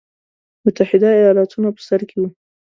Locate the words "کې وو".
2.09-2.29